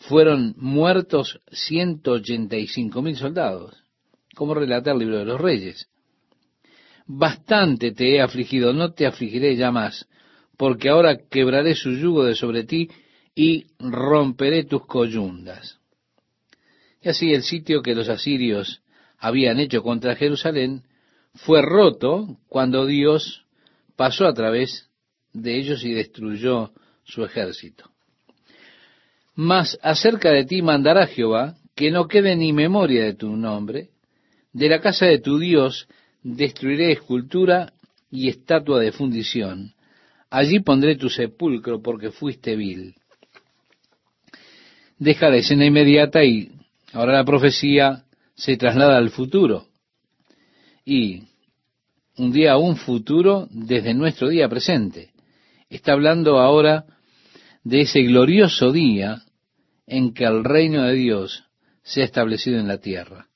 [0.00, 3.76] fueron muertos ciento ochenta y cinco mil soldados
[4.34, 5.88] como relata el libro de los reyes.
[7.06, 10.08] Bastante te he afligido, no te afligiré ya más,
[10.56, 12.88] porque ahora quebraré su yugo de sobre ti
[13.34, 15.78] y romperé tus coyundas.
[17.02, 18.82] Y así el sitio que los asirios
[19.18, 20.84] habían hecho contra Jerusalén
[21.34, 23.44] fue roto cuando Dios
[23.96, 24.88] pasó a través
[25.32, 26.72] de ellos y destruyó
[27.04, 27.90] su ejército.
[29.42, 33.88] Mas acerca de ti mandará Jehová que no quede ni memoria de tu nombre,
[34.52, 35.88] de la casa de tu Dios
[36.22, 37.72] destruiré escultura
[38.10, 39.72] y estatua de fundición.
[40.28, 42.96] Allí pondré tu sepulcro porque fuiste vil.
[44.98, 46.50] Deja la escena inmediata y
[46.92, 49.68] ahora la profecía se traslada al futuro.
[50.84, 51.22] Y
[52.18, 55.12] un día un futuro desde nuestro día presente.
[55.70, 56.84] Está hablando ahora
[57.64, 59.22] de ese glorioso día
[59.90, 61.44] en que el reino de Dios
[61.82, 63.26] se ha establecido en la tierra.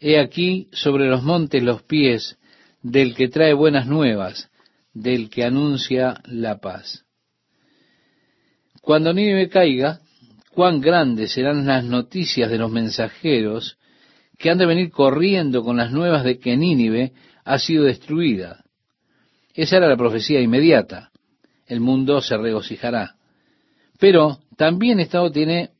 [0.00, 2.38] He aquí sobre los montes los pies
[2.82, 4.48] del que trae buenas nuevas,
[4.94, 7.04] del que anuncia la paz.
[8.80, 10.00] Cuando Nínive caiga,
[10.52, 13.76] cuán grandes serán las noticias de los mensajeros
[14.38, 17.12] que han de venir corriendo con las nuevas de que Nínive
[17.44, 18.64] ha sido destruida.
[19.54, 21.10] Esa era la profecía inmediata.
[21.66, 23.16] El mundo se regocijará.
[23.98, 25.71] Pero también Estado tiene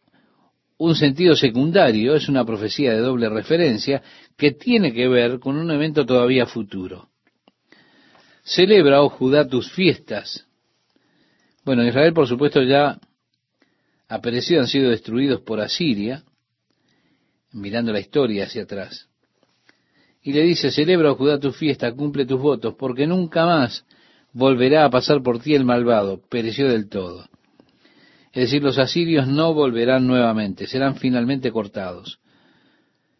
[0.84, 4.02] un sentido secundario, es una profecía de doble referencia
[4.36, 7.08] que tiene que ver con un evento todavía futuro.
[8.42, 10.44] Celebra, oh Judá, tus fiestas.
[11.64, 12.98] Bueno, Israel, por supuesto, ya
[14.08, 16.24] ha han sido destruidos por Asiria,
[17.52, 19.08] mirando la historia hacia atrás.
[20.20, 23.84] Y le dice, celebra, oh Judá, tu fiesta, cumple tus votos, porque nunca más
[24.32, 27.28] volverá a pasar por ti el malvado, pereció del todo.
[28.32, 32.18] Es decir, los asirios no volverán nuevamente, serán finalmente cortados.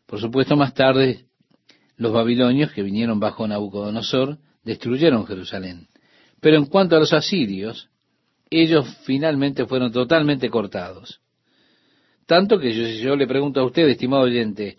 [0.07, 1.27] Por supuesto, más tarde,
[1.97, 5.89] los babilonios que vinieron bajo Nabucodonosor destruyeron Jerusalén.
[6.41, 7.91] Pero en cuanto a los asirios,
[8.51, 11.21] ellos finalmente fueron totalmente cortados.
[12.27, 14.79] Tanto que yo, si yo le pregunto a usted, estimado oyente,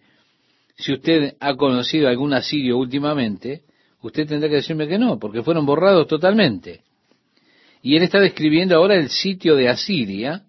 [0.76, 3.64] si usted ha conocido algún asirio últimamente,
[4.02, 6.82] usted tendrá que decirme que no, porque fueron borrados totalmente.
[7.86, 10.44] Y él está describiendo ahora el sitio de Asiria,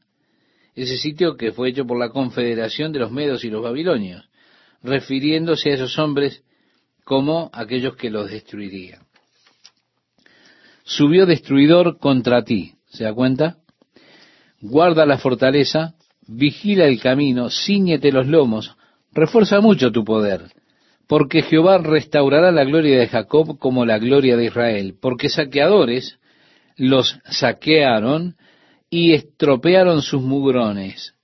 [0.76, 4.30] ese sitio que fue hecho por la confederación de los medos y los babilonios,
[4.84, 6.44] refiriéndose a esos hombres
[7.02, 9.02] como aquellos que los destruirían.
[10.84, 13.56] Subió destruidor contra ti, ¿se da cuenta?
[14.60, 15.94] Guarda la fortaleza,
[16.28, 18.76] vigila el camino, ciñete los lomos,
[19.12, 20.52] refuerza mucho tu poder,
[21.08, 26.20] porque Jehová restaurará la gloria de Jacob como la gloria de Israel, porque saqueadores
[26.76, 28.36] los saquearon
[28.90, 31.14] y estropearon sus mugrones.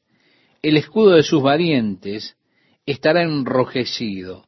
[0.62, 2.36] El escudo de sus valientes
[2.86, 4.44] estará enrojecido,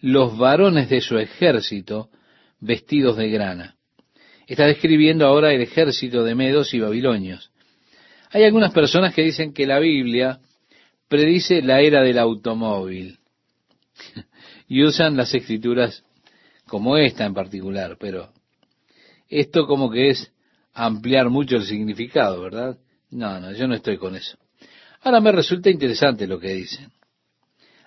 [0.00, 2.10] los varones de su ejército
[2.60, 3.76] vestidos de grana.
[4.46, 7.50] Está describiendo ahora el ejército de medos y babilonios.
[8.30, 10.40] Hay algunas personas que dicen que la Biblia
[11.08, 13.18] predice la era del automóvil
[14.68, 16.04] y usan las escrituras
[16.66, 18.32] como esta en particular, pero
[19.28, 20.31] esto como que es
[20.72, 22.78] ampliar mucho el significado, ¿verdad?
[23.10, 24.38] No, no, yo no estoy con eso.
[25.02, 26.90] Ahora me resulta interesante lo que dicen.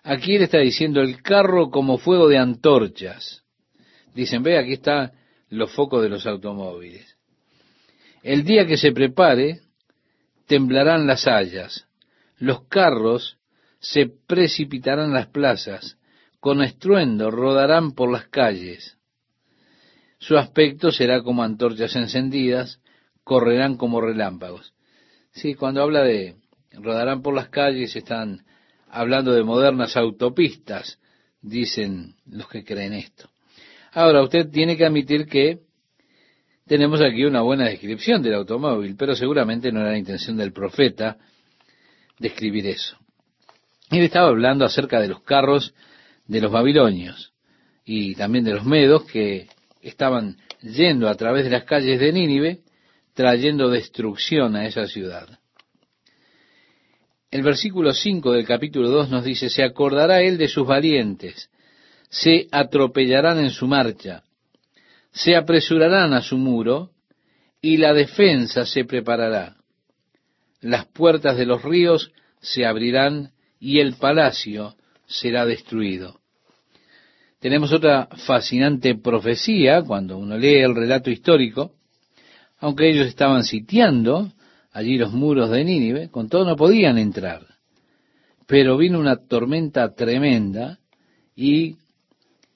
[0.04, 3.44] Aquí él está diciendo el carro como fuego de antorchas.
[4.14, 5.14] Dicen, ve, aquí están
[5.50, 7.18] los focos de los automóviles.
[8.22, 9.62] El día que se prepare,
[10.48, 11.88] temblarán las hayas,
[12.38, 13.38] los carros
[13.80, 15.98] se precipitarán las plazas,
[16.40, 18.95] con estruendo rodarán por las calles.
[20.26, 22.82] Su aspecto será como antorchas encendidas,
[23.24, 24.74] correrán como relámpagos.
[25.34, 26.34] Sí, cuando habla de
[26.72, 28.44] rodarán por las calles, están
[28.90, 30.98] hablando de modernas autopistas,
[31.44, 33.30] dicen los que creen esto.
[33.92, 35.60] Ahora, usted tiene que admitir que
[36.66, 41.18] tenemos aquí una buena descripción del automóvil, pero seguramente no era la intención del profeta
[42.18, 42.98] describir eso.
[43.92, 45.76] Él estaba hablando acerca de los carros
[46.26, 47.32] de los babilonios
[47.86, 49.50] y también de los medos que
[49.86, 52.62] estaban yendo a través de las calles de Nínive,
[53.14, 55.40] trayendo destrucción a esa ciudad.
[57.30, 61.50] El versículo 5 del capítulo 2 nos dice, se acordará él de sus valientes,
[62.10, 64.24] se atropellarán en su marcha,
[65.12, 66.92] se apresurarán a su muro,
[67.62, 69.56] y la defensa se preparará.
[70.62, 76.20] Las puertas de los ríos se abrirán y el palacio será destruido.
[77.46, 81.74] Tenemos otra fascinante profecía cuando uno lee el relato histórico,
[82.58, 84.32] aunque ellos estaban sitiando
[84.72, 87.46] allí los muros de Nínive, con todo no podían entrar.
[88.48, 90.80] Pero vino una tormenta tremenda
[91.36, 91.76] y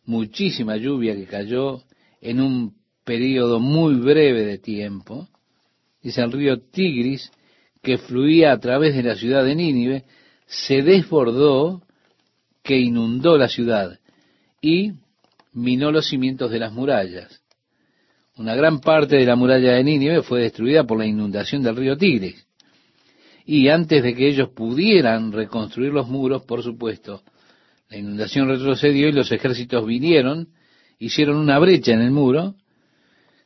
[0.06, 1.84] muchísima lluvia que cayó
[2.20, 2.74] en un
[3.04, 5.28] periodo muy breve de tiempo.
[6.02, 7.32] Dice el río Tigris,
[7.84, 10.06] que fluía a través de la ciudad de Nínive,
[10.48, 11.84] se desbordó,
[12.64, 14.00] que inundó la ciudad
[14.62, 14.94] y
[15.54, 17.42] minó los cimientos de las murallas.
[18.38, 21.98] Una gran parte de la muralla de Nínive fue destruida por la inundación del río
[21.98, 22.46] Tigris.
[23.46, 27.24] Y antes de que ellos pudieran reconstruir los muros, por supuesto,
[27.90, 30.50] la inundación retrocedió y los ejércitos vinieron,
[31.00, 32.56] hicieron una brecha en el muro,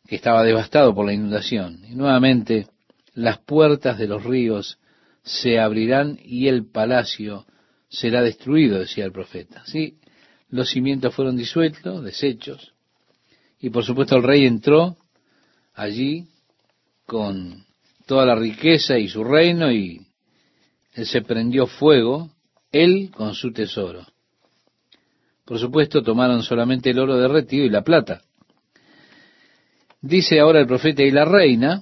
[0.08, 1.80] que estaba devastado por la inundación.
[1.90, 2.68] Y nuevamente
[3.14, 4.78] las puertas de los ríos
[5.24, 7.46] se abrirán y el palacio
[7.90, 9.64] será destruido, decía el profeta.
[9.66, 9.96] Sí,
[10.54, 12.74] los cimientos fueron disueltos, deshechos,
[13.60, 14.98] y por supuesto el rey entró
[15.74, 16.28] allí
[17.08, 17.66] con
[18.06, 20.06] toda la riqueza y su reino y
[20.92, 22.30] se prendió fuego,
[22.72, 24.06] él con su tesoro.
[25.44, 28.22] Por supuesto, tomaron solamente el oro derretido y la plata.
[30.02, 31.82] Dice ahora el profeta y la reina,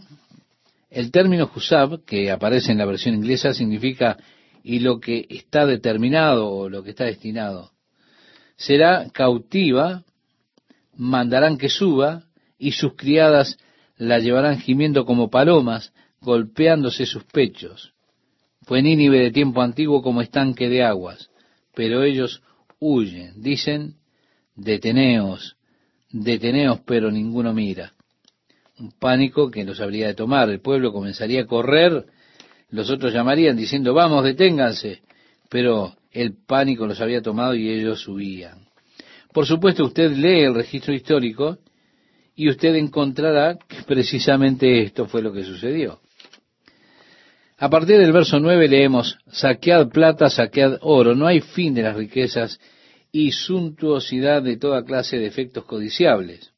[0.90, 4.18] el término Husab, que aparece en la versión inglesa, significa
[4.64, 7.72] y lo que está determinado o lo que está destinado.
[8.62, 10.04] Será cautiva,
[10.96, 12.26] mandarán que suba,
[12.60, 13.58] y sus criadas
[13.98, 17.94] la llevarán gimiendo como palomas, golpeándose sus pechos.
[18.62, 21.32] Fue Nínive de tiempo antiguo como estanque de aguas,
[21.74, 22.44] pero ellos
[22.80, 23.42] huyen.
[23.42, 23.96] Dicen,
[24.56, 25.58] deteneos,
[26.12, 27.94] deteneos, pero ninguno mira.
[28.78, 30.52] Un pánico que los habría de tomar.
[30.52, 32.06] El pueblo comenzaría a correr,
[32.70, 35.02] los otros llamarían diciendo, vamos, deténganse.
[35.50, 38.66] Pero el pánico los había tomado y ellos huían.
[39.34, 41.58] Por supuesto, usted lee el registro histórico
[42.36, 46.02] y usted encontrará que precisamente esto fue lo que sucedió.
[47.58, 51.96] A partir del verso 9 leemos, saquead plata, saquead oro, no hay fin de las
[51.96, 52.60] riquezas
[53.12, 56.52] y suntuosidad de toda clase de efectos codiciables.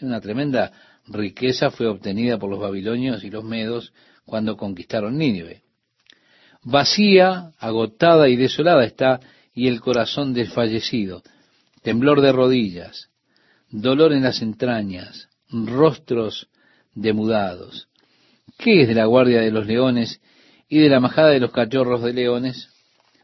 [0.00, 0.72] Una tremenda
[1.06, 3.92] riqueza fue obtenida por los babilonios y los medos
[4.24, 5.62] cuando conquistaron Nínive.
[6.64, 9.18] Vacía, agotada y desolada está
[9.52, 11.22] y el corazón desfallecido,
[11.82, 13.10] temblor de rodillas,
[13.68, 16.48] dolor en las entrañas, rostros
[16.94, 17.88] demudados.
[18.58, 20.20] ¿Qué es de la guardia de los leones
[20.68, 22.68] y de la majada de los cachorros de leones?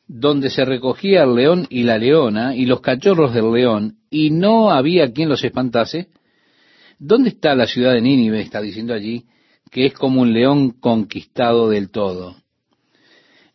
[0.08, 4.72] Donde se recogía el león y la leona y los cachorros del león, y no
[4.72, 6.08] había quien los espantase.
[6.98, 8.40] ¿Dónde está la ciudad de Nínive?
[8.40, 9.26] Está diciendo allí
[9.70, 12.34] que es como un león conquistado del todo.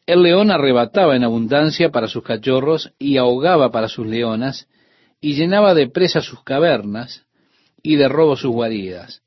[0.06, 4.68] El león arrebataba en abundancia para sus cachorros y ahogaba para sus leonas,
[5.22, 7.26] y llenaba de presa sus cavernas
[7.82, 9.22] y de robo sus guaridas.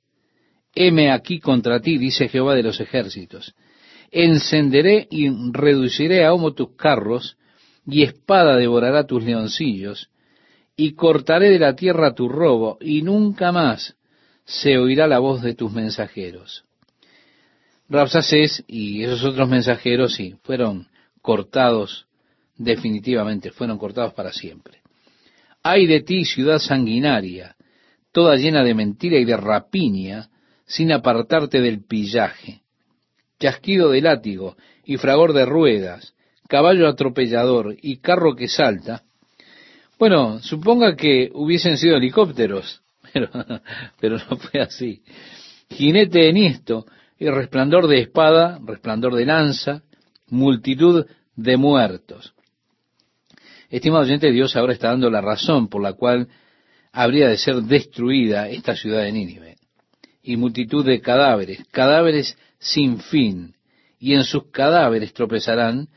[0.75, 3.55] Heme aquí contra ti, dice Jehová de los ejércitos.
[4.11, 7.39] Encenderé y reduciré a humo tus carros,
[7.87, 10.11] y espada devorará tus leoncillos,
[10.77, 13.97] y cortaré de la tierra tu robo, y nunca más
[14.45, 16.65] se oirá la voz de tus mensajeros.
[17.89, 20.89] Rapsacés y esos otros mensajeros, sí, fueron
[21.23, 22.07] cortados
[22.57, 24.81] definitivamente, fueron cortados para siempre.
[25.63, 27.57] Ay de ti, ciudad sanguinaria,
[28.13, 30.31] toda llena de mentira y de rapiña,
[30.67, 32.63] sin apartarte del pillaje.
[33.39, 36.15] Chasquido de látigo y fragor de ruedas,
[36.49, 39.03] caballo atropellador y carro que salta.
[39.99, 42.83] Bueno, suponga que hubiesen sido helicópteros,
[43.13, 43.29] pero,
[44.01, 45.03] pero no fue así.
[45.71, 46.87] Jinete enhiesto
[47.19, 49.83] y resplandor de espada, resplandor de lanza,
[50.29, 52.35] multitud de muertos.
[53.71, 56.29] Estimado oyente, Dios ahora está dando la razón por la cual
[56.93, 59.57] habría de ser destruida esta ciudad de Nínive.
[60.23, 63.55] Y multitud de cadáveres, cadáveres sin fin,
[63.99, 65.89] y en sus cadáveres tropezarán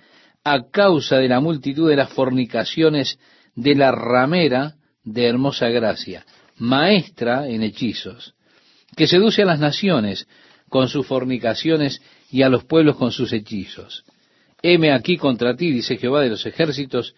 [0.44, 3.20] a causa de la multitud de las fornicaciones
[3.56, 6.26] de la ramera de hermosa gracia,
[6.58, 8.36] maestra en hechizos,
[8.96, 10.28] que seduce a las naciones
[10.70, 12.02] con sus fornicaciones
[12.32, 14.06] y a los pueblos con sus hechizos.
[14.62, 17.16] Heme aquí contra ti, dice Jehová de los ejércitos,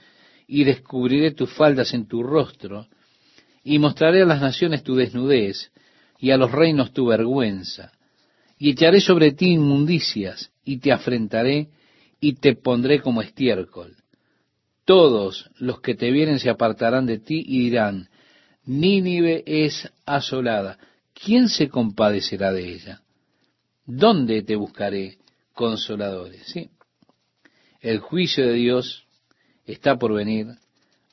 [0.48, 2.88] y descubriré tus faldas en tu rostro,
[3.64, 5.72] y mostraré a las naciones tu desnudez,
[6.20, 7.92] y a los reinos tu vergüenza,
[8.58, 11.70] y echaré sobre ti inmundicias, y te afrentaré,
[12.20, 13.96] y te pondré como estiércol.
[14.86, 18.10] Todos los que te vienen se apartarán de ti y dirán,
[18.66, 20.78] Nínive es asolada,
[21.14, 23.02] ¿quién se compadecerá de ella?
[23.94, 25.18] ¿Dónde te buscaré
[25.54, 26.44] consoladores?
[26.46, 26.70] ¿Sí?
[27.82, 29.06] El juicio de Dios
[29.66, 30.48] está por venir,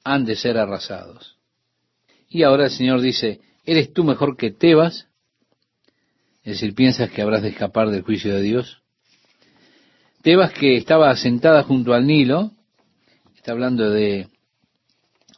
[0.05, 1.37] han de ser arrasados.
[2.29, 5.09] Y ahora el Señor dice, ¿eres tú mejor que Tebas?
[6.45, 8.81] Es decir, ¿piensas que habrás de escapar del juicio de Dios?
[10.23, 12.53] Tebas que estaba asentada junto al Nilo,
[13.35, 14.29] está hablando de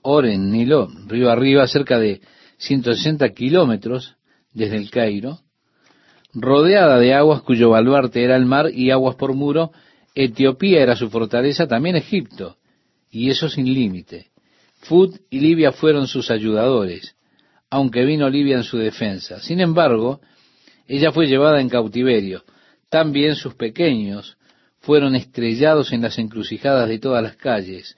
[0.02, 2.20] Oren, Nilo, río arriba, cerca de
[2.58, 4.16] 160 kilómetros
[4.52, 5.40] desde el Cairo,
[6.34, 9.72] rodeada de aguas cuyo baluarte era el mar y aguas por muro,
[10.14, 12.56] Etiopía era su fortaleza, también Egipto,
[13.10, 14.30] y eso sin límite.
[14.80, 17.16] Fud y Libia fueron sus ayudadores,
[17.70, 19.40] aunque vino Libia en su defensa.
[19.40, 20.20] Sin embargo,
[20.86, 22.42] ella fue llevada en cautiverio.
[22.88, 24.36] También sus pequeños
[24.80, 27.94] fueron estrellados en las encrucijadas de todas las calles,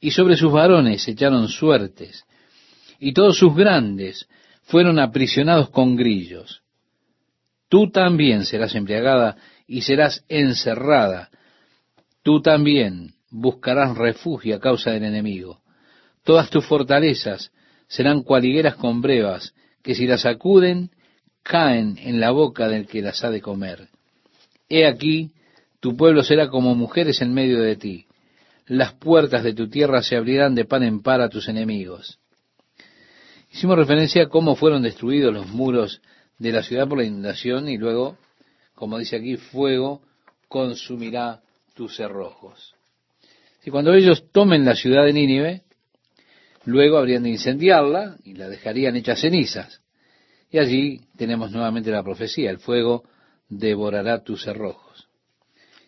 [0.00, 2.24] y sobre sus varones echaron suertes,
[2.98, 4.28] y todos sus grandes
[4.62, 6.63] fueron aprisionados con grillos.
[7.74, 11.30] Tú también serás embriagada y serás encerrada.
[12.22, 15.58] Tú también buscarás refugio a causa del enemigo.
[16.22, 17.50] Todas tus fortalezas
[17.88, 20.92] serán cualigueras con brevas, que si las sacuden,
[21.42, 23.88] caen en la boca del que las ha de comer.
[24.68, 25.32] He aquí,
[25.80, 28.06] tu pueblo será como mujeres en medio de ti.
[28.68, 32.20] Las puertas de tu tierra se abrirán de pan en par a tus enemigos.
[33.50, 36.00] Hicimos referencia a cómo fueron destruidos los muros
[36.38, 38.18] de la ciudad por la inundación y luego,
[38.74, 40.02] como dice aquí, fuego
[40.48, 41.42] consumirá
[41.74, 42.74] tus cerrojos.
[43.64, 45.62] Y cuando ellos tomen la ciudad de Nínive,
[46.64, 49.80] luego habrían de incendiarla y la dejarían hecha cenizas.
[50.50, 53.04] Y allí tenemos nuevamente la profecía, el fuego
[53.48, 55.08] devorará tus cerrojos.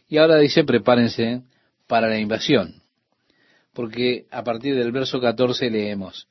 [0.08, 1.42] Y ahora dice, prepárense
[1.86, 2.82] para la invasión,
[3.72, 6.28] porque a partir del verso 14 leemos,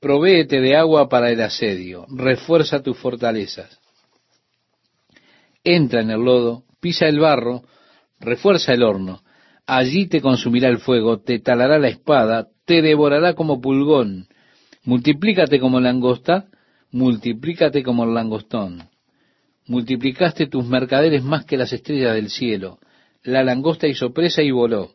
[0.00, 3.78] Provéete de agua para el asedio, refuerza tus fortalezas.
[5.62, 7.64] Entra en el lodo, pisa el barro,
[8.18, 9.22] refuerza el horno.
[9.66, 14.28] Allí te consumirá el fuego, te talará la espada, te devorará como pulgón.
[14.84, 16.46] Multiplícate como langosta,
[16.90, 18.88] multiplícate como el langostón.
[19.66, 22.78] Multiplicaste tus mercaderes más que las estrellas del cielo.
[23.22, 24.92] la langosta hizo presa y voló.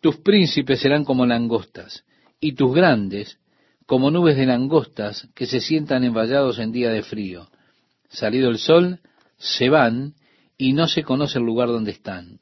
[0.00, 2.04] Tus príncipes serán como langostas,
[2.40, 3.38] y tus grandes
[3.86, 7.48] como nubes de langostas que se sientan envallados en día de frío.
[8.08, 9.00] Salido el sol,
[9.36, 10.14] se van
[10.56, 12.38] y no se conoce el lugar donde están.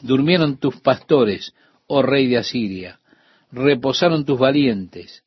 [0.00, 1.54] Durmieron tus pastores,
[1.86, 3.00] oh rey de Asiria,
[3.50, 5.24] reposaron tus valientes.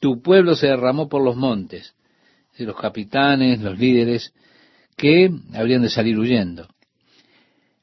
[0.00, 1.94] Tu pueblo se derramó por los montes,
[2.58, 4.32] de los capitanes, los líderes,
[4.96, 6.68] que habrían de salir huyendo.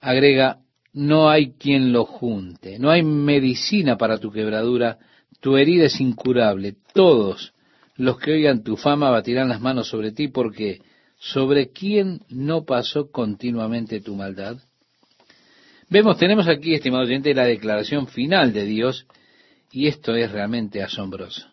[0.01, 0.59] Agrega,
[0.93, 4.97] no hay quien lo junte, no hay medicina para tu quebradura,
[5.43, 6.73] tu herida es incurable.
[6.93, 7.53] Todos
[7.97, 10.81] los que oigan tu fama batirán las manos sobre ti porque
[11.19, 14.57] sobre quién no pasó continuamente tu maldad.
[15.89, 19.05] Vemos, tenemos aquí, estimado oyente, la declaración final de Dios
[19.69, 21.45] y esto es realmente asombroso.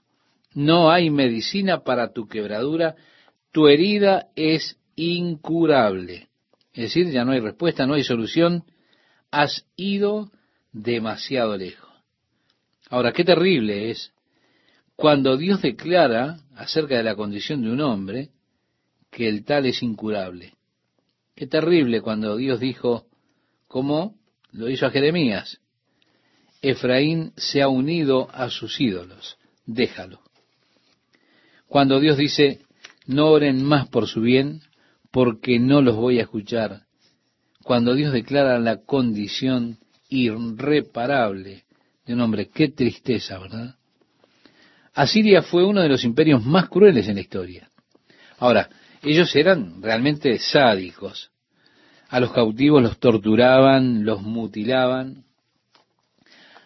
[0.54, 2.94] No hay medicina para tu quebradura,
[3.50, 6.28] tu herida es incurable.
[6.72, 8.62] Es decir, ya no hay respuesta, no hay solución,
[9.32, 10.30] has ido
[10.72, 11.89] demasiado lejos.
[12.90, 14.12] Ahora, qué terrible es
[14.96, 18.30] cuando Dios declara acerca de la condición de un hombre
[19.10, 20.54] que el tal es incurable.
[21.36, 23.06] Qué terrible cuando Dios dijo,
[23.68, 24.16] como
[24.50, 25.60] lo hizo a Jeremías,
[26.62, 30.20] Efraín se ha unido a sus ídolos, déjalo.
[31.68, 32.60] Cuando Dios dice,
[33.06, 34.62] no oren más por su bien,
[35.12, 36.82] porque no los voy a escuchar.
[37.62, 39.78] Cuando Dios declara la condición
[40.08, 41.64] irreparable
[42.10, 43.76] de un hombre, qué tristeza, ¿verdad?
[44.94, 47.70] Asiria fue uno de los imperios más crueles en la historia.
[48.38, 48.68] Ahora,
[49.02, 51.30] ellos eran realmente sádicos.
[52.08, 55.24] A los cautivos los torturaban, los mutilaban.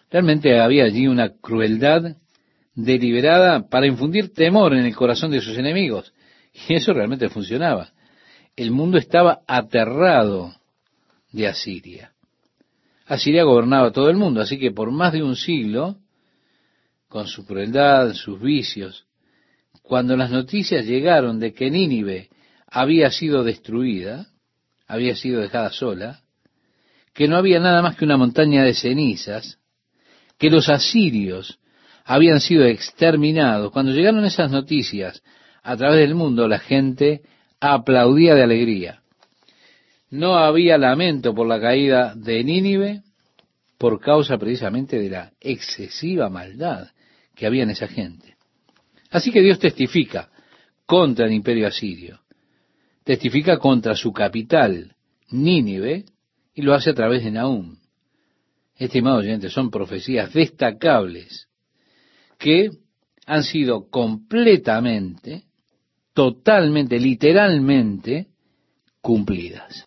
[0.09, 2.17] Realmente había allí una crueldad
[2.73, 6.13] deliberada para infundir temor en el corazón de sus enemigos.
[6.67, 7.91] Y eso realmente funcionaba
[8.55, 10.53] el mundo estaba aterrado
[11.31, 12.13] de Asiria.
[13.05, 15.97] Asiria gobernaba todo el mundo, así que por más de un siglo,
[17.07, 19.05] con su crueldad, sus vicios,
[19.83, 22.29] cuando las noticias llegaron de que Nínive
[22.67, 24.27] había sido destruida,
[24.87, 26.21] había sido dejada sola,
[27.13, 29.59] que no había nada más que una montaña de cenizas,
[30.37, 31.59] que los asirios
[32.03, 35.21] habían sido exterminados, cuando llegaron esas noticias
[35.63, 37.21] a través del mundo, la gente
[37.59, 39.01] aplaudía de alegría.
[40.15, 43.01] No había lamento por la caída de Nínive
[43.77, 46.87] por causa precisamente de la excesiva maldad
[47.35, 48.37] que había en esa gente.
[49.09, 50.29] Así que Dios testifica
[50.85, 52.21] contra el imperio asirio,
[53.03, 54.95] testifica contra su capital,
[55.31, 56.05] Nínive,
[56.53, 57.75] y lo hace a través de Nahum.
[58.77, 61.49] Estimados oyentes, son profecías destacables
[62.37, 62.69] que
[63.25, 65.43] han sido completamente
[66.13, 68.27] totalmente, literalmente
[69.01, 69.83] cumplidas.